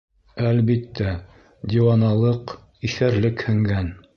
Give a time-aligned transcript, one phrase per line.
[0.51, 1.11] Әлбиттә,
[1.73, 2.57] диуаналыҡ,
[2.89, 3.97] иҫәрлек һеңгән.